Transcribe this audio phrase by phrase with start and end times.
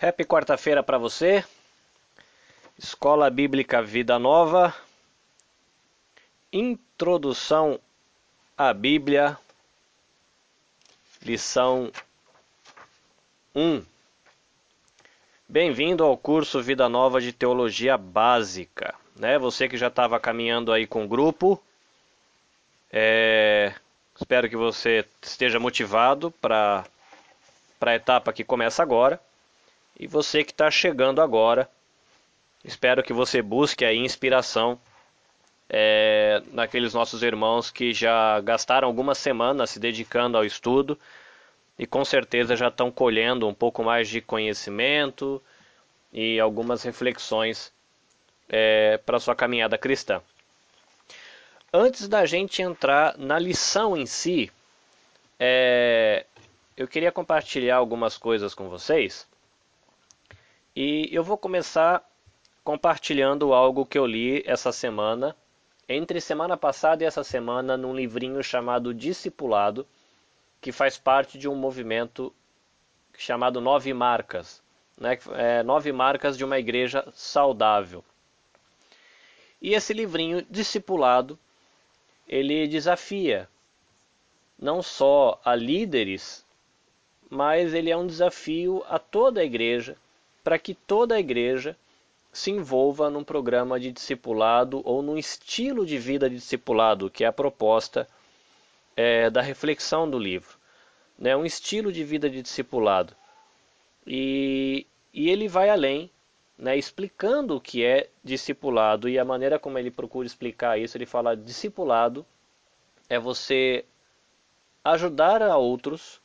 [0.00, 1.44] Happy quarta-feira para você.
[2.78, 4.72] Escola Bíblica Vida Nova.
[6.52, 7.80] Introdução
[8.56, 9.36] à Bíblia.
[11.20, 11.90] Lição
[13.52, 13.82] 1.
[15.48, 18.94] Bem-vindo ao curso Vida Nova de Teologia Básica.
[19.16, 19.36] Né?
[19.36, 21.60] Você que já estava caminhando aí com o grupo,
[22.92, 23.74] é...
[24.14, 26.84] espero que você esteja motivado para
[27.80, 29.20] a etapa que começa agora.
[29.98, 31.68] E você que está chegando agora,
[32.64, 34.78] espero que você busque aí inspiração
[35.68, 40.96] é, naqueles nossos irmãos que já gastaram algumas semanas se dedicando ao estudo
[41.76, 45.42] e com certeza já estão colhendo um pouco mais de conhecimento
[46.12, 47.72] e algumas reflexões
[48.48, 50.22] é, para sua caminhada cristã.
[51.72, 54.50] Antes da gente entrar na lição em si,
[55.40, 56.24] é,
[56.76, 59.26] eu queria compartilhar algumas coisas com vocês
[60.80, 62.08] e eu vou começar
[62.62, 65.34] compartilhando algo que eu li essa semana,
[65.88, 69.84] entre semana passada e essa semana, num livrinho chamado Discipulado,
[70.60, 72.32] que faz parte de um movimento
[73.16, 74.62] chamado Nove Marcas,
[74.96, 75.18] né?
[75.32, 78.04] é, Nove Marcas de uma Igreja Saudável.
[79.60, 81.36] E esse livrinho, Discipulado,
[82.28, 83.48] ele desafia
[84.56, 86.46] não só a líderes,
[87.28, 89.96] mas ele é um desafio a toda a igreja
[90.48, 91.76] para que toda a igreja
[92.32, 97.26] se envolva num programa de discipulado ou num estilo de vida de discipulado, que é
[97.26, 98.08] a proposta
[98.96, 100.56] é, da reflexão do livro.
[101.18, 101.36] Né?
[101.36, 103.14] Um estilo de vida de discipulado.
[104.06, 106.10] E, e ele vai além,
[106.56, 106.78] né?
[106.78, 110.96] explicando o que é discipulado e a maneira como ele procura explicar isso.
[110.96, 112.24] Ele fala: discipulado
[113.06, 113.84] é você
[114.82, 116.22] ajudar a outros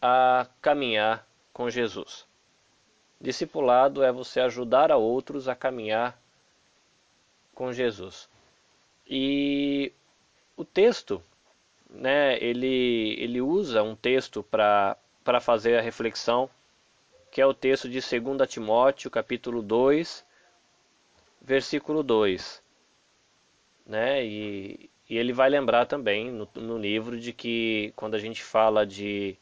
[0.00, 2.25] a caminhar com Jesus.
[3.20, 6.20] Discipulado é você ajudar a outros a caminhar
[7.54, 8.28] com Jesus.
[9.08, 9.92] E
[10.56, 11.22] o texto,
[11.88, 14.96] né, ele, ele usa um texto para
[15.40, 16.50] fazer a reflexão,
[17.30, 20.24] que é o texto de 2 Timóteo, capítulo 2,
[21.40, 22.62] versículo 2.
[23.86, 28.42] Né, e, e ele vai lembrar também no, no livro de que quando a gente
[28.42, 29.38] fala de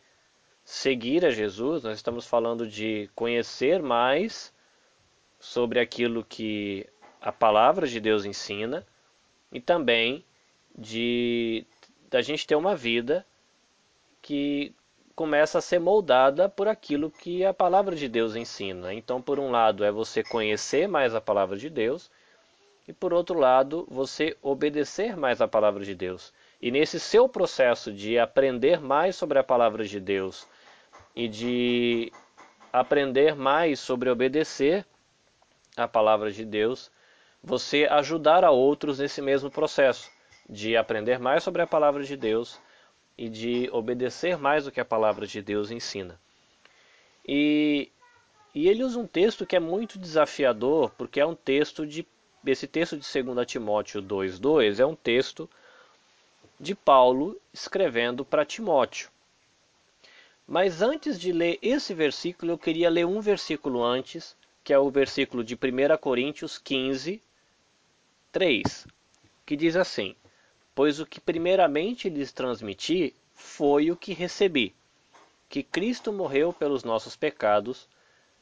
[0.65, 4.53] seguir a Jesus, nós estamos falando de conhecer mais
[5.39, 6.87] sobre aquilo que
[7.21, 8.87] a palavra de Deus ensina
[9.53, 10.25] e também
[10.77, 11.67] de
[12.11, 13.27] da gente ter uma vida
[14.23, 14.75] que
[15.15, 18.93] começa a ser moldada por aquilo que a palavra de Deus ensina.
[18.93, 22.11] Então, por um lado, é você conhecer mais a palavra de Deus,
[22.87, 26.33] e por outro lado, você obedecer mais a palavra de Deus.
[26.61, 30.47] E nesse seu processo de aprender mais sobre a palavra de Deus
[31.15, 32.13] e de
[32.73, 34.85] aprender mais sobre obedecer
[35.77, 36.91] a palavra de Deus,
[37.43, 40.11] você ajudar a outros nesse mesmo processo
[40.49, 42.61] de aprender mais sobre a palavra de Deus
[43.17, 46.21] e de obedecer mais o que a palavra de Deus ensina.
[47.27, 47.91] E,
[48.55, 52.07] e ele usa um texto que é muito desafiador, porque é um texto de
[52.47, 55.49] esse texto de 2 Timóteo 2:2 é um texto
[56.61, 59.09] de Paulo escrevendo para Timóteo.
[60.47, 64.91] Mas antes de ler esse versículo, eu queria ler um versículo antes, que é o
[64.91, 67.23] versículo de 1 Coríntios 15,
[68.31, 68.87] 3,
[69.47, 70.15] que diz assim:
[70.75, 74.75] Pois o que primeiramente lhes transmiti foi o que recebi,
[75.49, 77.89] que Cristo morreu pelos nossos pecados,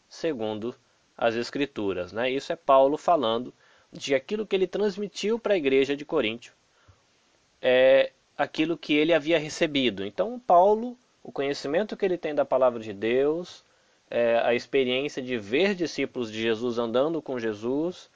[0.08, 0.74] segundo
[1.16, 2.12] as Escrituras.
[2.12, 2.30] Né?
[2.30, 3.54] Isso é Paulo falando
[3.92, 6.52] de aquilo que ele transmitiu para a igreja de Coríntio,
[7.60, 10.04] é aquilo que ele havia recebido.
[10.04, 13.64] Então, Paulo o conhecimento que ele tem da palavra de Deus,
[14.10, 18.10] é, a experiência de ver discípulos de Jesus andando com Jesus,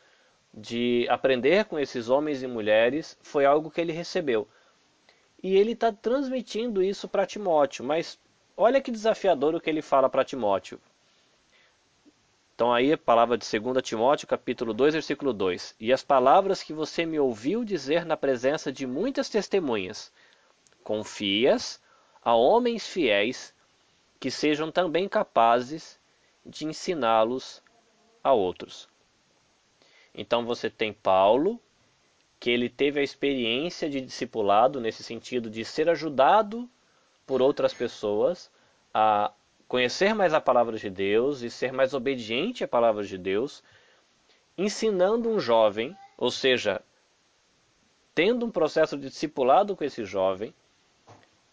[0.53, 4.49] de aprender com esses homens e mulheres, foi algo que ele recebeu.
[5.43, 8.19] E ele está transmitindo isso para Timóteo, mas
[8.56, 10.81] olha que desafiador o que ele fala para Timóteo.
[12.55, 15.76] Então aí a palavra de 2 Timóteo, capítulo 2, versículo 2.
[15.79, 20.11] E as palavras que você me ouviu dizer na presença de muitas testemunhas,
[20.82, 21.79] confias
[22.26, 23.55] a homens fiéis
[24.19, 25.96] que sejam também capazes
[26.44, 27.62] de ensiná-los
[28.20, 28.88] a outros.
[30.12, 31.61] Então você tem Paulo,
[32.40, 36.69] que ele teve a experiência de discipulado nesse sentido de ser ajudado
[37.25, 38.50] por outras pessoas
[38.93, 39.32] a
[39.69, 43.62] conhecer mais a palavra de Deus e ser mais obediente à palavra de Deus,
[44.58, 46.82] ensinando um jovem, ou seja,
[48.17, 50.52] tendo um processo de discipulado com esse jovem,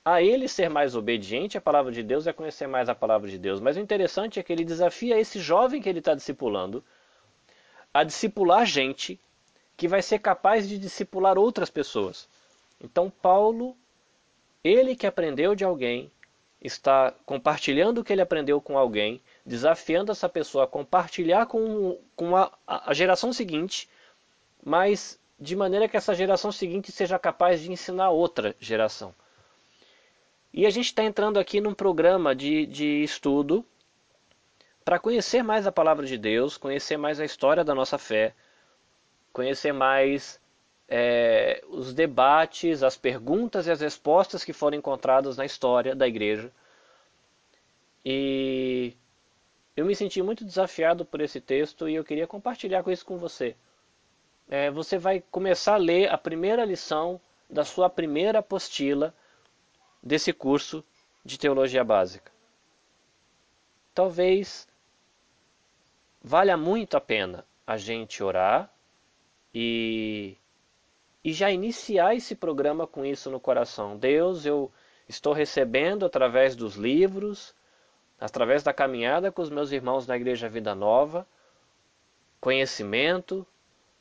[0.06, 3.38] a ele ser mais obediente à palavra de Deus é conhecer mais a palavra de
[3.38, 3.60] Deus.
[3.60, 6.84] Mas o interessante é que ele desafia esse jovem que ele está discipulando
[7.94, 9.20] a discipular gente
[9.78, 12.28] que vai ser capaz de discipular outras pessoas.
[12.82, 13.78] Então, Paulo,
[14.64, 16.12] ele que aprendeu de alguém,
[16.62, 22.36] está compartilhando o que ele aprendeu com alguém, desafiando essa pessoa a compartilhar com, com
[22.36, 23.90] a, a geração seguinte,
[24.64, 29.14] mas de maneira que essa geração seguinte seja capaz de ensinar outra geração.
[30.54, 33.66] E a gente está entrando aqui num programa de, de estudo
[34.86, 38.36] para conhecer mais a palavra de Deus, conhecer mais a história da nossa fé,
[39.32, 40.40] conhecer mais
[40.88, 46.52] é, os debates, as perguntas e as respostas que foram encontradas na história da igreja.
[48.06, 48.94] E
[49.76, 53.18] eu me senti muito desafiado por esse texto e eu queria compartilhar com isso com
[53.18, 53.56] você.
[54.48, 57.20] É, você vai começar a ler a primeira lição
[57.50, 59.16] da sua primeira apostila
[60.04, 60.84] desse curso
[61.24, 62.32] de teologia básica.
[63.96, 64.68] Talvez
[66.22, 68.70] valha muito a pena a gente orar
[69.54, 70.36] e,
[71.24, 73.98] e já iniciar esse programa com isso no coração.
[73.98, 74.70] Deus, eu
[75.08, 77.56] estou recebendo através dos livros,
[78.20, 81.26] através da caminhada com os meus irmãos na Igreja Vida Nova,
[82.42, 83.48] conhecimento,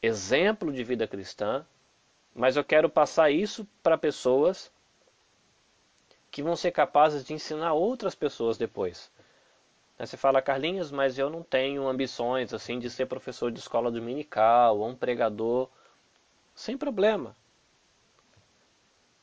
[0.03, 1.65] exemplo de vida cristã,
[2.35, 4.73] mas eu quero passar isso para pessoas
[6.33, 9.13] que vão ser capazes de ensinar outras pessoas depois.
[9.99, 14.79] Você fala, Carlinhos, mas eu não tenho ambições assim de ser professor de escola dominical
[14.79, 15.69] ou um pregador.
[16.55, 17.37] Sem problema.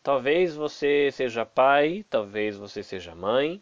[0.04, 3.62] Talvez você seja pai, talvez você seja mãe.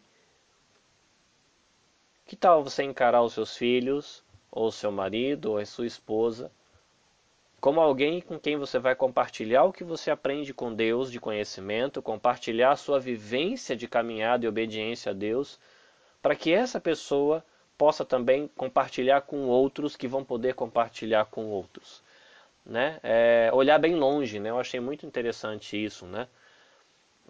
[2.26, 6.52] Que tal você encarar os seus filhos, ou seu marido, ou a sua esposa,
[7.60, 12.00] como alguém com quem você vai compartilhar o que você aprende com Deus de conhecimento,
[12.00, 15.58] compartilhar a sua vivência de caminhada e obediência a Deus,
[16.22, 17.44] para que essa pessoa
[17.76, 22.02] possa também compartilhar com outros que vão poder compartilhar com outros.
[22.64, 23.00] Né?
[23.02, 24.50] É, olhar bem longe, né?
[24.50, 26.28] eu achei muito interessante isso, né?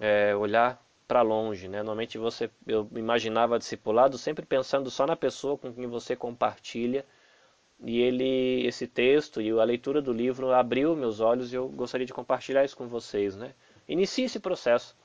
[0.01, 1.69] É, olhar para longe.
[1.69, 1.79] Né?
[1.79, 7.05] Normalmente você, eu imaginava discipulado sempre pensando só na pessoa com quem você compartilha
[7.81, 12.07] e ele, esse texto e a leitura do livro abriu meus olhos e eu gostaria
[12.07, 13.37] de compartilhar isso com vocês.
[13.37, 13.55] Né?
[13.89, 14.97] Inicie esse processo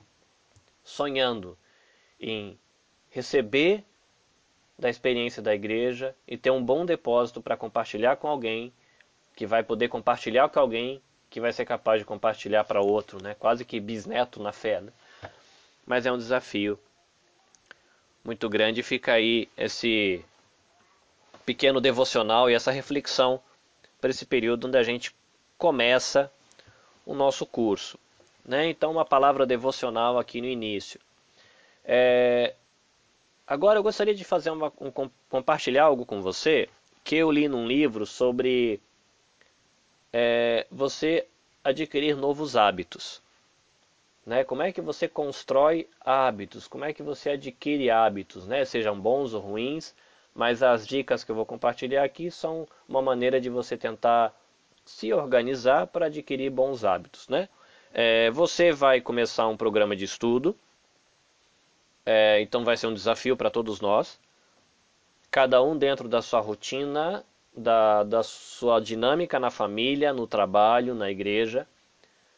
[0.83, 1.57] sonhando
[2.19, 2.57] em
[3.09, 3.83] receber
[4.77, 8.73] da experiência da igreja e ter um bom depósito para compartilhar com alguém
[9.35, 13.33] que vai poder compartilhar com alguém que vai ser capaz de compartilhar para outro, né?
[13.33, 14.81] Quase que bisneto na fé.
[14.81, 14.91] Né?
[15.85, 16.79] Mas é um desafio
[18.23, 18.83] muito grande.
[18.83, 20.23] Fica aí esse
[21.45, 23.39] pequeno devocional e essa reflexão
[23.99, 25.15] para esse período onde a gente
[25.57, 26.31] começa
[27.05, 27.97] o nosso curso.
[28.45, 28.69] Né?
[28.69, 30.99] Então, uma palavra devocional aqui no início.
[31.85, 32.53] É...
[33.45, 36.69] Agora, eu gostaria de fazer uma, um, compartilhar algo com você
[37.03, 38.81] que eu li num livro sobre
[40.11, 41.27] é, você
[41.63, 43.21] adquirir novos hábitos.
[44.25, 44.43] Né?
[44.43, 46.67] Como é que você constrói hábitos?
[46.67, 48.63] Como é que você adquire hábitos, né?
[48.63, 49.93] sejam bons ou ruins?
[50.33, 54.33] Mas as dicas que eu vou compartilhar aqui são uma maneira de você tentar
[54.83, 57.27] se organizar para adquirir bons hábitos.
[57.27, 57.47] Né?
[57.93, 60.57] É, você vai começar um programa de estudo,
[62.05, 64.19] é, então vai ser um desafio para todos nós.
[65.29, 67.23] Cada um dentro da sua rotina,
[67.55, 71.67] da, da sua dinâmica na família, no trabalho, na igreja,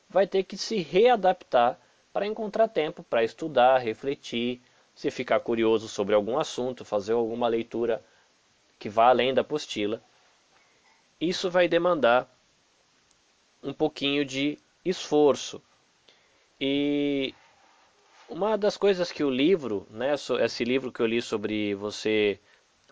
[0.10, 1.80] vai ter que se readaptar
[2.14, 4.62] para encontrar tempo para estudar, refletir,
[4.96, 8.02] se ficar curioso sobre algum assunto, fazer alguma leitura
[8.80, 10.02] que vá além da apostila,
[11.20, 12.34] isso vai demandar
[13.62, 15.62] um pouquinho de esforço.
[16.60, 17.34] E
[18.30, 22.40] uma das coisas que o livro, né, esse livro que eu li sobre você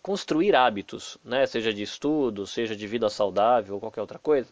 [0.02, 4.52] construir hábitos, né, seja de estudo, seja de vida saudável ou qualquer outra coisa,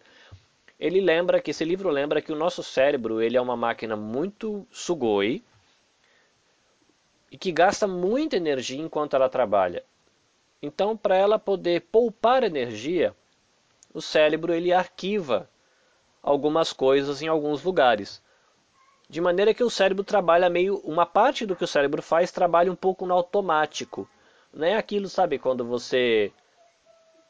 [0.79, 4.65] ele lembra que esse livro lembra que o nosso cérebro ele é uma máquina muito
[4.72, 5.43] sugoi,
[7.31, 9.83] e que gasta muita energia enquanto ela trabalha.
[10.61, 13.15] Então, para ela poder poupar energia,
[13.93, 15.50] o cérebro ele arquiva
[16.21, 18.21] algumas coisas em alguns lugares.
[19.09, 20.77] De maneira que o cérebro trabalha meio.
[20.79, 24.07] Uma parte do que o cérebro faz trabalha um pouco no automático.
[24.53, 26.31] Não é aquilo, sabe, quando você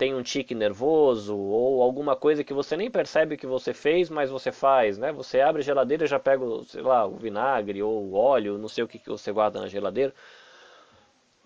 [0.02, 4.32] tem um tique nervoso ou alguma coisa que você nem percebe que você fez, mas
[4.32, 5.12] você faz, né?
[5.12, 8.68] Você abre a geladeira e já pega, sei lá, o vinagre ou o óleo, não
[8.68, 10.12] sei o que você guarda na geladeira.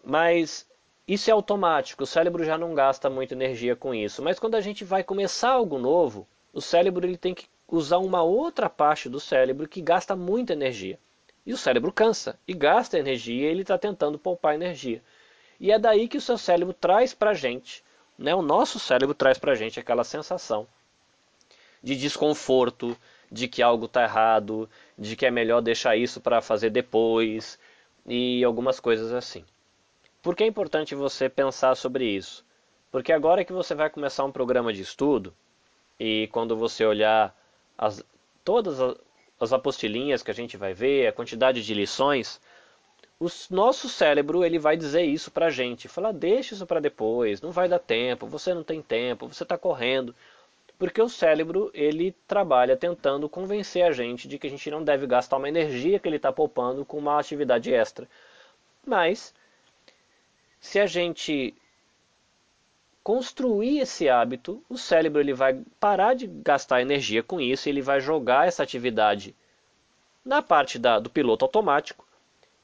[0.01, 0.65] Mas
[1.05, 4.23] isso é automático, o cérebro já não gasta muita energia com isso.
[4.23, 8.23] Mas quando a gente vai começar algo novo, o cérebro ele tem que usar uma
[8.23, 10.97] outra parte do cérebro que gasta muita energia.
[11.45, 15.03] E o cérebro cansa e gasta energia e ele está tentando poupar energia.
[15.59, 17.83] E é daí que o seu cérebro traz para a gente,
[18.17, 20.67] né, o nosso cérebro traz para a gente aquela sensação
[21.85, 22.97] de desconforto,
[23.31, 24.67] de que algo está errado,
[24.97, 27.59] de que é melhor deixar isso para fazer depois
[28.05, 29.45] e algumas coisas assim.
[30.21, 32.43] Por que é importante você pensar sobre isso?
[32.91, 35.31] Porque agora que você vai começar um programa de estudo
[35.99, 37.35] e quando você olhar
[37.77, 38.03] as,
[38.43, 38.79] todas
[39.39, 42.41] as apostilinhas que a gente vai ver, a quantidade de lições,
[43.25, 47.41] o nosso cérebro ele vai dizer isso para a gente, falar deixa isso para depois,
[47.41, 50.13] não vai dar tempo, você não tem tempo, você está correndo,
[50.77, 55.07] porque o cérebro ele trabalha tentando convencer a gente de que a gente não deve
[55.07, 58.07] gastar uma energia que ele está poupando com uma atividade extra.
[58.85, 59.33] Mas
[60.59, 61.55] se a gente
[63.03, 67.99] construir esse hábito, o cérebro ele vai parar de gastar energia com isso, ele vai
[67.99, 69.35] jogar essa atividade
[70.23, 72.05] na parte da, do piloto automático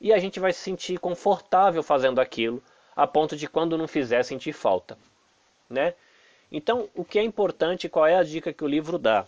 [0.01, 2.61] e a gente vai se sentir confortável fazendo aquilo,
[2.95, 4.97] a ponto de quando não fizer sentir falta,
[5.69, 5.93] né?
[6.51, 9.25] Então, o que é importante, qual é a dica que o livro dá?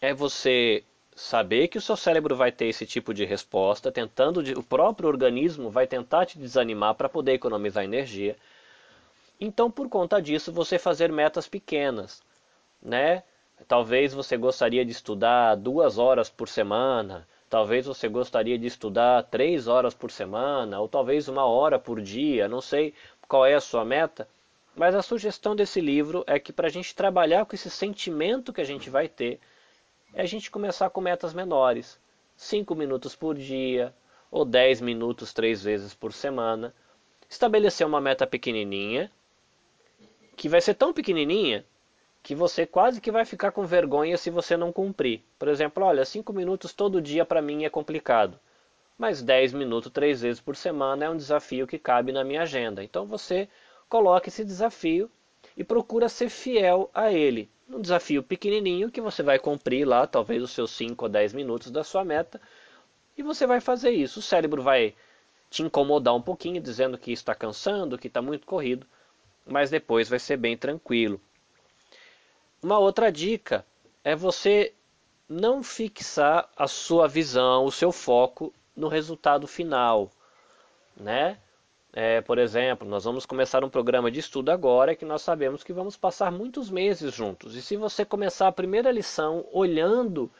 [0.00, 0.84] É você
[1.16, 5.70] saber que o seu cérebro vai ter esse tipo de resposta, tentando o próprio organismo
[5.70, 8.36] vai tentar te desanimar para poder economizar energia.
[9.40, 12.22] Então, por conta disso, você fazer metas pequenas,
[12.80, 13.24] né?
[13.66, 19.66] Talvez você gostaria de estudar duas horas por semana, talvez você gostaria de estudar três
[19.66, 22.94] horas por semana, ou talvez uma hora por dia, não sei
[23.26, 24.28] qual é a sua meta,
[24.74, 28.60] mas a sugestão desse livro é que para a gente trabalhar com esse sentimento que
[28.60, 29.40] a gente vai ter,
[30.14, 31.98] é a gente começar com metas menores.
[32.36, 33.92] 5 minutos por dia,
[34.30, 36.72] ou 10 minutos três vezes por semana.
[37.28, 39.10] Estabelecer uma meta pequenininha,
[40.36, 41.64] que vai ser tão pequenininha
[42.22, 45.22] que você quase que vai ficar com vergonha se você não cumprir.
[45.38, 48.38] Por exemplo, olha, 5 minutos todo dia para mim é complicado,
[48.98, 52.82] mas 10 minutos três vezes por semana é um desafio que cabe na minha agenda.
[52.82, 53.48] Então você
[53.88, 55.10] coloque esse desafio
[55.56, 57.50] e procura ser fiel a ele.
[57.68, 61.70] Um desafio pequenininho que você vai cumprir lá, talvez os seus 5 ou 10 minutos
[61.70, 62.40] da sua meta,
[63.16, 64.20] e você vai fazer isso.
[64.20, 64.94] O cérebro vai
[65.50, 68.86] te incomodar um pouquinho, dizendo que está cansando, que está muito corrido,
[69.46, 71.20] mas depois vai ser bem tranquilo.
[72.62, 73.64] Uma outra dica
[74.02, 74.72] é você
[75.28, 80.10] não fixar a sua visão, o seu foco no resultado final,
[80.96, 81.38] né?
[81.92, 85.72] É, por exemplo, nós vamos começar um programa de estudo agora que nós sabemos que
[85.72, 87.56] vamos passar muitos meses juntos.
[87.56, 90.30] E se você começar a primeira lição olhando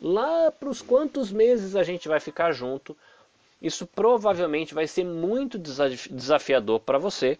[0.00, 2.96] lá para os quantos meses a gente vai ficar junto,
[3.60, 7.38] isso provavelmente vai ser muito desafiador para você.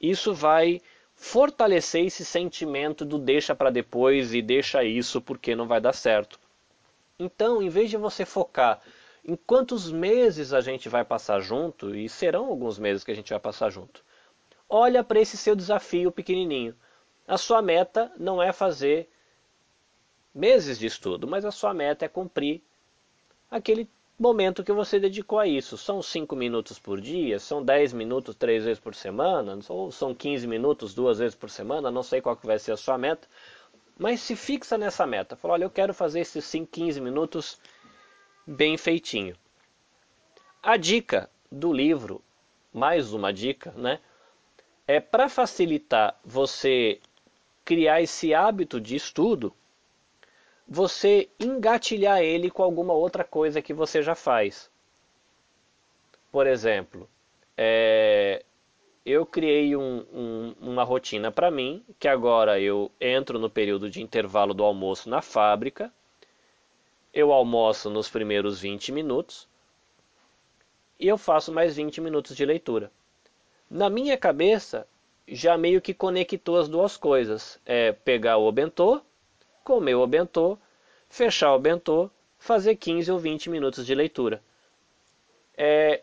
[0.00, 0.80] Isso vai
[1.16, 6.38] fortalecer esse sentimento do deixa para depois e deixa isso porque não vai dar certo.
[7.18, 8.80] Então, em vez de você focar
[9.26, 13.30] em quantos meses a gente vai passar junto, e serão alguns meses que a gente
[13.30, 14.04] vai passar junto.
[14.68, 16.76] Olha para esse seu desafio pequenininho.
[17.26, 19.10] A sua meta não é fazer
[20.32, 22.62] meses de estudo, mas a sua meta é cumprir
[23.50, 25.76] aquele momento que você dedicou a isso.
[25.76, 30.46] São 5 minutos por dia, são 10 minutos três vezes por semana, ou são 15
[30.46, 33.28] minutos duas vezes por semana, não sei qual que vai ser a sua meta,
[33.98, 35.36] mas se fixa nessa meta.
[35.36, 37.58] Fala, olha, eu quero fazer esses 5, 15 minutos
[38.46, 39.36] bem feitinho.
[40.62, 42.22] A dica do livro,
[42.72, 44.00] mais uma dica, né?
[44.86, 47.00] É para facilitar você
[47.64, 49.52] criar esse hábito de estudo,
[50.66, 54.70] você engatilhar ele com alguma outra coisa que você já faz.
[56.32, 57.08] Por exemplo,
[57.56, 58.44] é,
[59.04, 64.02] eu criei um, um, uma rotina para mim, que agora eu entro no período de
[64.02, 65.92] intervalo do almoço na fábrica,
[67.14, 69.48] eu almoço nos primeiros 20 minutos
[70.98, 72.90] e eu faço mais 20 minutos de leitura.
[73.70, 74.86] Na minha cabeça,
[75.26, 77.58] já meio que conectou as duas coisas.
[77.64, 79.00] É pegar o bentô,
[79.66, 80.56] comer o bentô,
[81.08, 82.08] fechar o bentô,
[82.38, 84.40] fazer 15 ou 20 minutos de leitura.
[85.56, 86.02] É,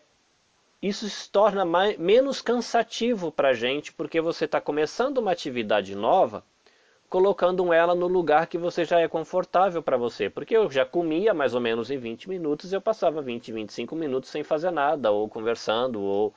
[0.81, 5.95] isso se torna mais, menos cansativo para a gente, porque você está começando uma atividade
[5.95, 6.43] nova
[7.09, 10.31] colocando ela no lugar que você já é confortável para você.
[10.31, 14.31] Porque eu já comia mais ou menos em 20 minutos eu passava 20, 25 minutos
[14.31, 16.33] sem fazer nada, ou conversando, ou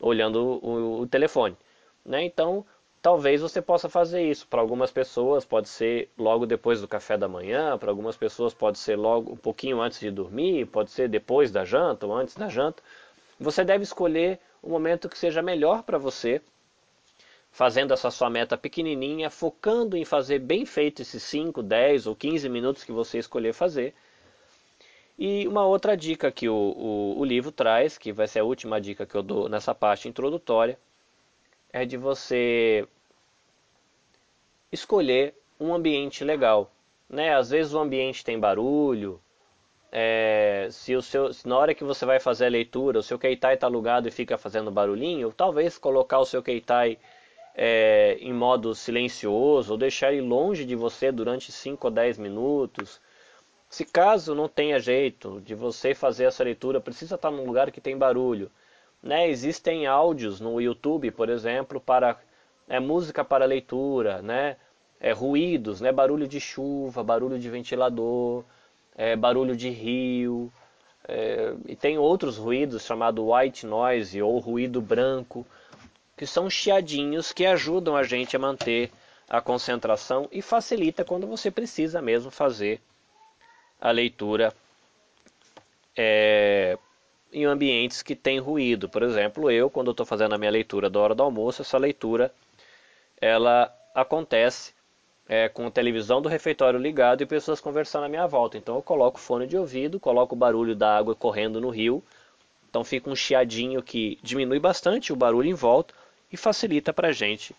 [0.00, 1.54] olhando o, o telefone.
[2.02, 2.24] Né?
[2.24, 2.64] Então,
[3.02, 4.46] talvez você possa fazer isso.
[4.46, 8.78] Para algumas pessoas pode ser logo depois do café da manhã, para algumas pessoas pode
[8.78, 12.48] ser logo um pouquinho antes de dormir, pode ser depois da janta ou antes da
[12.48, 12.82] janta.
[13.38, 16.40] Você deve escolher o momento que seja melhor para você
[17.50, 22.48] fazendo essa sua meta pequenininha, focando em fazer bem feito esses 5, 10 ou 15
[22.48, 23.94] minutos que você escolher fazer.
[25.18, 28.80] E uma outra dica que o, o, o livro traz, que vai ser a última
[28.80, 30.78] dica que eu dou nessa parte introdutória,
[31.72, 32.86] é de você
[34.72, 36.70] escolher um ambiente legal.
[37.08, 37.34] Né?
[37.34, 39.20] Às vezes o ambiente tem barulho,
[39.92, 43.18] é, se, o seu, se na hora que você vai fazer a leitura o seu
[43.18, 46.96] Keitai está alugado e fica fazendo barulhinho, talvez colocar o seu Keitai
[47.56, 53.00] é, em modo silencioso ou deixar ele longe de você durante 5 ou 10 minutos.
[53.68, 57.80] Se caso não tenha jeito de você fazer essa leitura, precisa estar num lugar que
[57.80, 58.50] tem barulho.
[59.02, 59.28] Né?
[59.28, 62.18] Existem áudios no YouTube, por exemplo, para
[62.68, 64.56] é, música para leitura, né?
[65.00, 65.90] é, ruídos, né?
[65.90, 68.44] barulho de chuva, barulho de ventilador,
[68.94, 70.52] é, barulho de rio,
[71.08, 75.46] é, e tem outros ruídos chamado white noise ou ruído branco,
[76.16, 78.92] que são chiadinhos que ajudam a gente a manter
[79.28, 82.80] a concentração e facilita quando você precisa mesmo fazer
[83.80, 84.52] a leitura
[85.96, 86.76] é,
[87.32, 88.88] em ambientes que tem ruído.
[88.88, 92.32] Por exemplo, eu, quando estou fazendo a minha leitura da hora do almoço, essa leitura
[93.20, 94.72] ela acontece
[95.28, 98.58] é, com a televisão do refeitório ligado e pessoas conversando à minha volta.
[98.58, 102.02] Então eu coloco fone de ouvido, coloco o barulho da água correndo no rio,
[102.68, 105.94] então fica um chiadinho que diminui bastante o barulho em volta
[106.32, 107.54] e facilita para a gente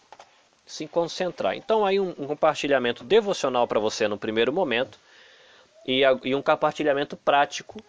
[0.66, 1.56] se concentrar.
[1.56, 4.98] Então aí um, um compartilhamento devocional para você no primeiro momento
[5.86, 7.82] e, e, um compartilhamento prático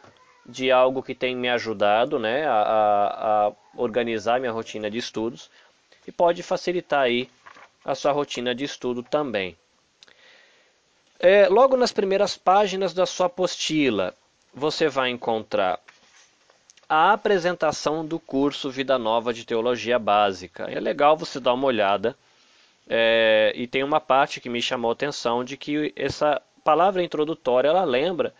[0.44, 5.50] de algo que tem me ajudado né, a, a, a organizar minha rotina de estudos
[6.06, 7.30] e pode facilitar aí
[7.84, 9.56] a sua rotina de estudo também.
[11.18, 14.14] É, logo nas primeiras páginas da sua apostila,
[14.52, 15.78] você vai encontrar
[16.88, 20.64] a apresentação do curso Vida Nova de Teologia Básica.
[20.64, 22.16] É legal você dar uma olhada.
[22.88, 27.68] É, e tem uma parte que me chamou a atenção de que essa palavra introdutória
[27.68, 28.34] ela lembra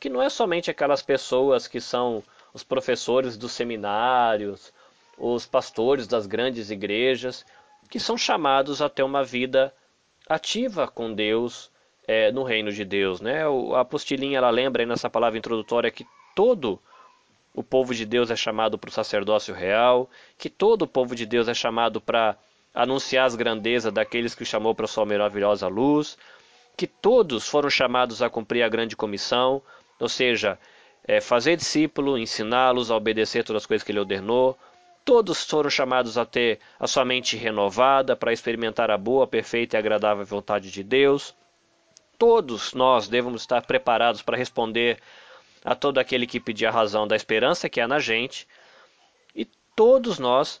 [0.00, 4.72] que não é somente aquelas pessoas que são os professores dos seminários,
[5.16, 7.44] os pastores das grandes igrejas,
[7.90, 9.74] que são chamados a ter uma vida
[10.28, 11.70] ativa com Deus,
[12.06, 13.20] é, no reino de Deus.
[13.20, 13.42] Né?
[13.74, 16.80] A apostilinha ela lembra nessa palavra introdutória que todo
[17.54, 20.08] o povo de Deus é chamado para o sacerdócio real,
[20.38, 22.36] que todo o povo de Deus é chamado para
[22.74, 26.16] anunciar as grandezas daqueles que o chamou para a sua maravilhosa luz,
[26.76, 29.60] que todos foram chamados a cumprir a grande comissão,
[29.98, 30.58] ou seja,
[31.04, 34.58] é, fazer discípulo, ensiná-los a obedecer todas as coisas que ele ordenou.
[35.04, 39.78] Todos foram chamados a ter a sua mente renovada para experimentar a boa, perfeita e
[39.78, 41.34] agradável vontade de Deus
[42.18, 44.98] todos nós devemos estar preparados para responder
[45.64, 48.46] a todo aquele que pedir a razão da esperança que há na gente.
[49.34, 49.44] E
[49.76, 50.60] todos nós,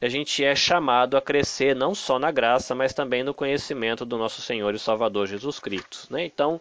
[0.00, 4.18] a gente é chamado a crescer não só na graça, mas também no conhecimento do
[4.18, 6.06] nosso Senhor e Salvador Jesus Cristo.
[6.10, 6.26] Né?
[6.26, 6.60] Então,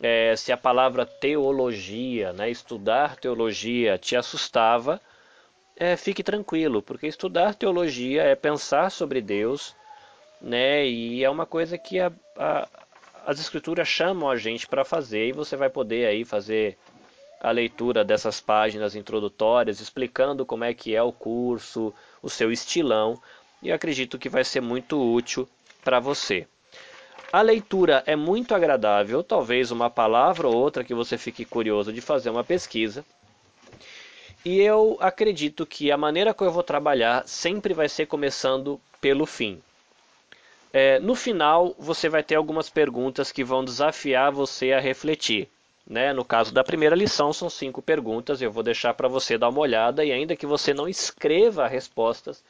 [0.00, 5.00] é, se a palavra teologia, né, estudar teologia, te assustava,
[5.76, 9.74] é, fique tranquilo, porque estudar teologia é pensar sobre Deus,
[10.40, 12.68] né, e é uma coisa que a, a,
[13.26, 16.76] as escrituras chamam a gente para fazer e você vai poder aí fazer
[17.40, 23.20] a leitura dessas páginas introdutórias explicando como é que é o curso, o seu estilão
[23.62, 25.48] e acredito que vai ser muito útil
[25.82, 26.46] para você.
[27.32, 32.00] A leitura é muito agradável, talvez uma palavra ou outra que você fique curioso de
[32.00, 33.04] fazer uma pesquisa.
[34.44, 39.24] E eu acredito que a maneira que eu vou trabalhar sempre vai ser começando pelo
[39.24, 39.60] fim.
[40.72, 45.48] É, no final, você vai ter algumas perguntas que vão desafiar você a refletir.
[45.86, 46.12] Né?
[46.12, 49.60] No caso da primeira lição, são cinco perguntas, eu vou deixar para você dar uma
[49.60, 52.42] olhada, e ainda que você não escreva respostas,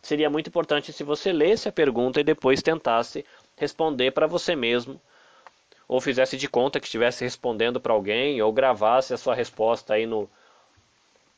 [0.00, 3.24] seria muito importante se você lesse a pergunta e depois tentasse
[3.56, 5.00] responder para você mesmo,
[5.88, 10.06] ou fizesse de conta que estivesse respondendo para alguém, ou gravasse a sua resposta aí
[10.06, 10.28] no,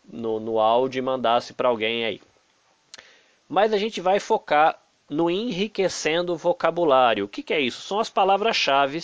[0.04, 2.20] no, no áudio e mandasse para alguém aí.
[3.48, 7.24] Mas a gente vai focar no enriquecendo o vocabulário.
[7.24, 7.80] O que, que é isso?
[7.82, 9.02] São as palavras-chave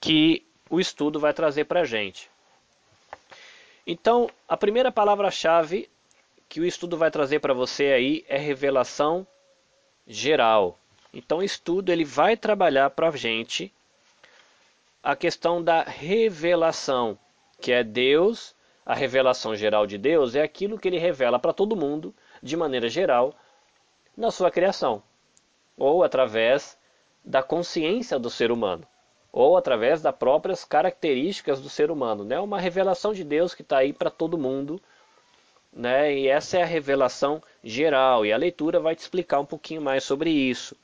[0.00, 2.30] que o estudo vai trazer para a gente.
[3.86, 5.88] Então, a primeira palavra-chave
[6.48, 9.26] que o estudo vai trazer para você aí é revelação
[10.06, 10.78] geral.
[11.12, 13.72] Então, o estudo ele vai trabalhar para a gente
[15.02, 17.18] a questão da revelação,
[17.60, 21.76] que é Deus, a revelação geral de Deus é aquilo que ele revela para todo
[21.76, 23.34] mundo, de maneira geral,
[24.16, 25.02] na sua criação
[25.76, 26.78] ou através
[27.24, 28.86] da consciência do ser humano,
[29.32, 32.24] ou através das próprias características do ser humano.
[32.24, 32.40] Né?
[32.40, 34.80] uma revelação de Deus que está aí para todo mundo,
[35.72, 36.14] né?
[36.14, 40.04] e essa é a revelação geral, e a leitura vai te explicar um pouquinho mais
[40.04, 40.76] sobre isso.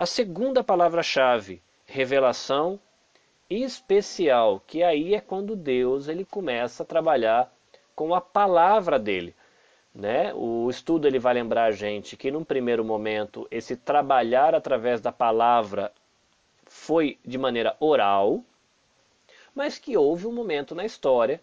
[0.00, 2.78] A segunda palavra-chave, revelação
[3.50, 7.52] especial, que aí é quando Deus ele começa a trabalhar
[7.96, 9.34] com a palavra dele.
[9.92, 10.32] Né?
[10.34, 15.10] O estudo ele vai lembrar a gente que num primeiro momento esse trabalhar através da
[15.10, 15.90] palavra
[16.64, 18.44] foi de maneira oral,
[19.52, 21.42] mas que houve um momento na história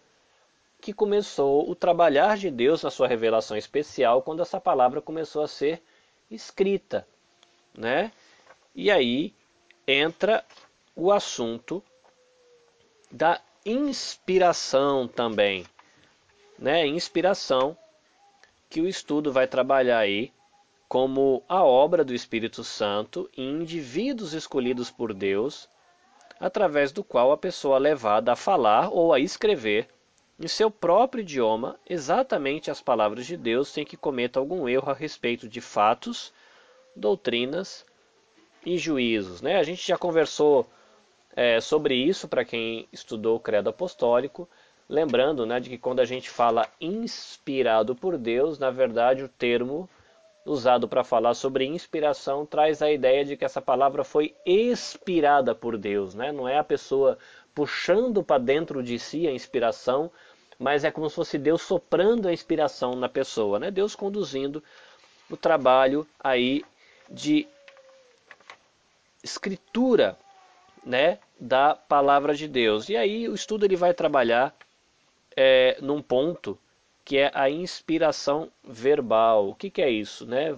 [0.80, 5.48] que começou o trabalhar de Deus na sua revelação especial quando essa palavra começou a
[5.48, 5.82] ser
[6.30, 7.06] escrita,
[7.76, 8.10] né?
[8.78, 9.32] E aí
[9.88, 10.44] entra
[10.94, 11.82] o assunto
[13.10, 15.64] da inspiração também,
[16.58, 16.86] né?
[16.86, 17.74] Inspiração
[18.68, 20.30] que o estudo vai trabalhar aí
[20.86, 25.66] como a obra do Espírito Santo em indivíduos escolhidos por Deus,
[26.38, 29.88] através do qual a pessoa é levada a falar ou a escrever
[30.38, 34.94] em seu próprio idioma exatamente as palavras de Deus sem que cometa algum erro a
[34.94, 36.30] respeito de fatos,
[36.94, 37.82] doutrinas
[38.66, 39.40] e juízos.
[39.40, 39.56] Né?
[39.56, 40.66] A gente já conversou
[41.34, 44.48] é, sobre isso para quem estudou o credo apostólico,
[44.88, 49.88] lembrando né, de que quando a gente fala inspirado por Deus, na verdade o termo
[50.44, 55.76] usado para falar sobre inspiração traz a ideia de que essa palavra foi expirada por
[55.76, 56.30] Deus, né?
[56.32, 57.18] não é a pessoa
[57.54, 60.10] puxando para dentro de si a inspiração,
[60.58, 63.70] mas é como se fosse Deus soprando a inspiração na pessoa, né?
[63.70, 64.62] Deus conduzindo
[65.30, 66.62] o trabalho aí
[67.10, 67.46] de
[69.26, 70.16] escritura,
[70.84, 72.88] né, da palavra de Deus.
[72.88, 74.54] E aí o estudo ele vai trabalhar
[75.36, 76.58] é, num ponto
[77.04, 79.48] que é a inspiração verbal.
[79.48, 80.56] O que, que é isso, né?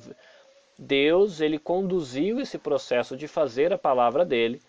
[0.78, 4.60] Deus ele conduziu esse processo de fazer a palavra dele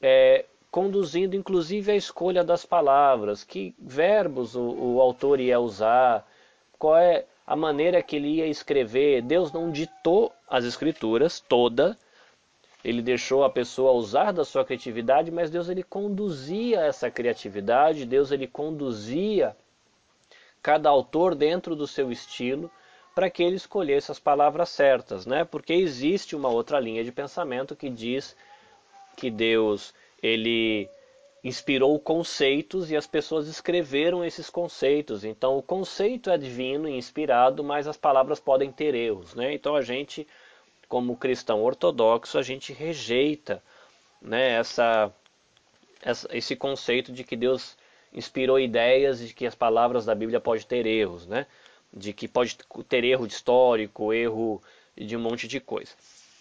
[0.00, 6.26] é, conduzindo inclusive a escolha das palavras, que verbos o, o autor ia usar,
[6.78, 9.22] qual é a maneira que ele ia escrever.
[9.22, 11.98] Deus não ditou as escrituras toda,
[12.84, 18.32] ele deixou a pessoa usar da sua criatividade, mas Deus ele conduzia essa criatividade, Deus
[18.32, 19.56] ele conduzia
[20.62, 22.70] cada autor dentro do seu estilo
[23.14, 25.44] para que ele escolhesse as palavras certas, né?
[25.44, 28.36] Porque existe uma outra linha de pensamento que diz
[29.16, 30.88] que Deus ele
[31.42, 35.24] inspirou conceitos e as pessoas escreveram esses conceitos.
[35.24, 39.52] Então o conceito é divino e inspirado, mas as palavras podem ter erros, né?
[39.52, 40.26] Então a gente,
[40.90, 43.62] como cristão ortodoxo, a gente rejeita,
[44.20, 45.10] né, essa,
[46.02, 47.76] essa esse conceito de que Deus
[48.12, 51.46] inspirou ideias de que as palavras da Bíblia podem ter erros, né?
[51.92, 54.60] De que pode ter erro histórico, erro
[54.96, 55.92] de um monte de coisa.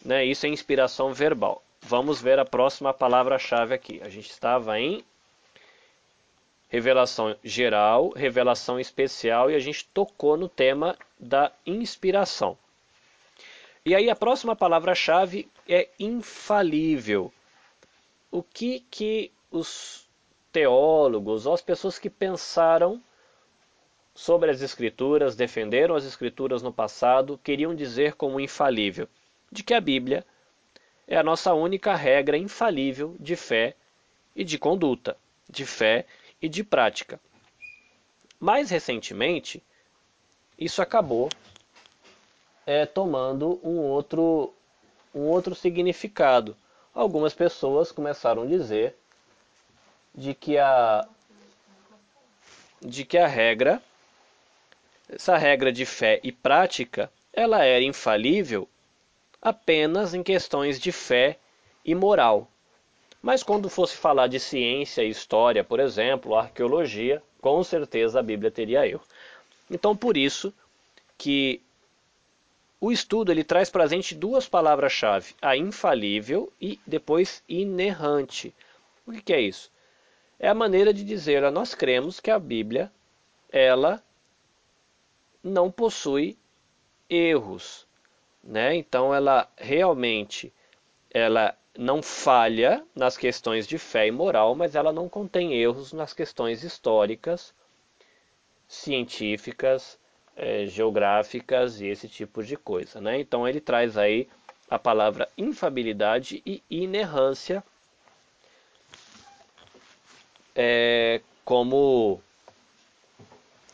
[0.03, 0.25] Né?
[0.25, 1.63] Isso é inspiração verbal.
[1.81, 4.01] Vamos ver a próxima palavra-chave aqui.
[4.03, 5.03] A gente estava em
[6.69, 12.57] revelação geral, revelação especial e a gente tocou no tema da inspiração.
[13.85, 17.33] E aí a próxima palavra-chave é infalível.
[18.31, 20.07] O que que os
[20.51, 23.01] teólogos ou as pessoas que pensaram
[24.13, 29.07] sobre as escrituras, defenderam as escrituras no passado, queriam dizer como infalível?
[29.51, 30.25] De que a Bíblia
[31.07, 33.75] é a nossa única regra infalível de fé
[34.35, 35.17] e de conduta,
[35.49, 36.05] de fé
[36.41, 37.19] e de prática.
[38.39, 39.63] Mais recentemente,
[40.57, 41.29] isso acabou
[42.65, 44.53] é, tomando um outro,
[45.13, 46.55] um outro significado.
[46.93, 48.95] Algumas pessoas começaram a dizer
[50.13, 51.07] de que a,
[52.81, 53.81] de que a regra,
[55.07, 58.67] essa regra de fé e prática, ela era infalível
[59.41, 61.37] apenas em questões de fé
[61.85, 62.47] e moral.
[63.21, 68.51] Mas quando fosse falar de ciência e história, por exemplo, arqueologia, com certeza a Bíblia
[68.51, 69.03] teria erro.
[69.69, 70.53] Então, por isso
[71.17, 71.61] que
[72.81, 78.55] o estudo ele traz para a gente duas palavras-chave, a infalível e depois inerrante.
[79.05, 79.71] O que, que é isso?
[80.39, 82.91] É a maneira de dizer, nós cremos que a Bíblia,
[83.51, 84.01] ela
[85.43, 86.37] não possui
[87.09, 87.85] erros,
[88.43, 88.75] né?
[88.75, 90.53] Então ela realmente
[91.11, 96.13] ela não falha nas questões de fé e moral, mas ela não contém erros nas
[96.13, 97.53] questões históricas,
[98.67, 99.98] científicas,
[100.39, 103.01] é, geográficas e esse tipo de coisa.
[103.01, 103.19] Né?
[103.19, 104.27] Então ele traz aí
[104.69, 107.61] a palavra infabilidade e inerrância
[110.55, 112.21] é, como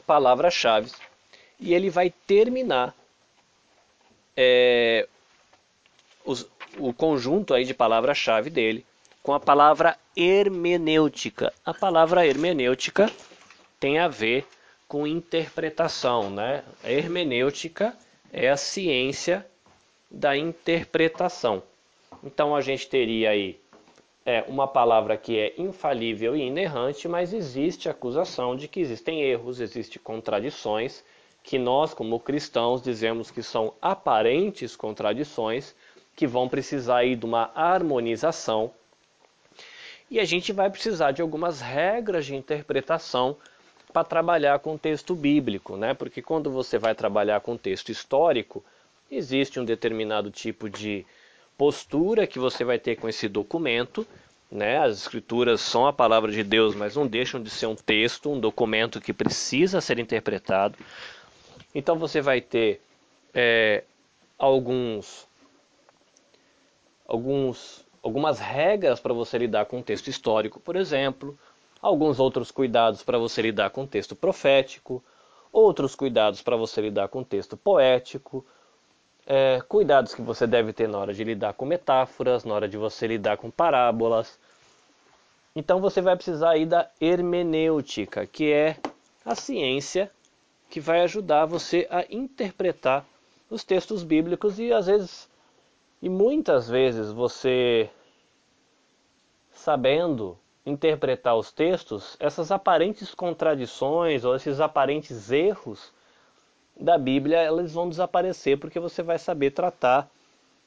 [0.08, 0.92] palavras-chave.
[1.60, 2.96] E ele vai terminar
[4.36, 5.08] é,
[6.26, 6.50] os,
[6.80, 8.86] o conjunto aí de palavra-chave dele
[9.22, 11.54] com a palavra hermenêutica.
[11.64, 13.12] A palavra hermenêutica
[13.80, 14.48] tem a ver
[14.88, 16.64] com interpretação, né?
[16.84, 17.96] A hermenêutica
[18.32, 19.46] é a ciência
[20.10, 21.64] da interpretação.
[22.24, 23.60] Então a gente teria aí
[24.26, 29.60] é uma palavra que é infalível e inerrante, mas existe acusação de que existem erros,
[29.60, 31.04] existem contradições,
[31.44, 35.76] que nós, como cristãos, dizemos que são aparentes contradições,
[36.16, 38.72] que vão precisar aí de uma harmonização.
[40.10, 43.38] E a gente vai precisar de algumas regras de interpretação
[43.96, 45.94] para trabalhar com texto bíblico, né?
[45.94, 48.62] Porque quando você vai trabalhar com texto histórico,
[49.10, 51.06] existe um determinado tipo de
[51.58, 54.06] postura que você vai ter com esse documento.
[54.52, 54.80] Né?
[54.80, 58.38] As escrituras são a palavra de Deus, mas não deixam de ser um texto, um
[58.38, 60.78] documento que precisa ser interpretado.
[61.74, 62.82] Então você vai ter
[63.34, 63.82] é,
[64.38, 65.26] alguns,
[67.08, 71.40] alguns, algumas regras para você lidar com o texto histórico, por exemplo,
[71.86, 75.04] alguns outros cuidados para você lidar com texto profético,
[75.54, 78.44] outros cuidados para você lidar com texto poético,
[79.24, 82.76] é, cuidados que você deve ter na hora de lidar com metáforas, na hora de
[82.76, 84.40] você lidar com parábolas.
[85.56, 88.78] Então você vai precisar aí da hermenêutica, que é
[89.24, 90.10] a ciência
[90.68, 93.06] que vai ajudar você a interpretar
[93.48, 95.30] os textos bíblicos e às vezes
[96.02, 97.92] e muitas vezes você
[99.54, 105.92] sabendo interpretar os textos, essas aparentes contradições ou esses aparentes erros
[106.76, 110.10] da Bíblia, eles vão desaparecer porque você vai saber tratar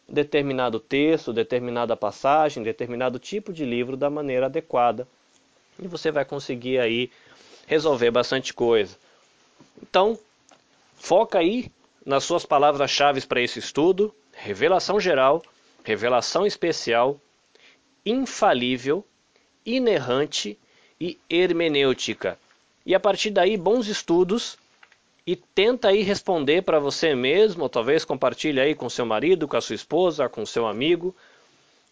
[0.08, 5.06] determinado texto, determinada passagem, determinado tipo de livro da maneira adequada.
[5.78, 7.10] E você vai conseguir aí
[7.66, 8.96] resolver bastante coisa.
[9.82, 10.18] Então,
[10.96, 11.70] foca aí
[12.04, 15.42] nas suas palavras-chave para esse estudo: revelação geral,
[15.84, 17.20] revelação especial,
[18.04, 19.04] infalível,
[19.76, 20.58] inerrante
[21.00, 22.38] e hermenêutica.
[22.84, 24.56] E a partir daí, bons estudos
[25.26, 29.56] e tenta aí responder para você mesmo, ou talvez compartilhe aí com seu marido, com
[29.56, 31.14] a sua esposa, com seu amigo,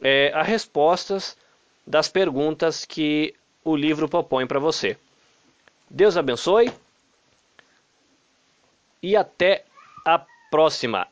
[0.00, 1.36] é, as respostas
[1.86, 4.96] das perguntas que o livro propõe para você.
[5.88, 6.72] Deus abençoe
[9.02, 9.64] e até
[10.04, 11.06] a próxima.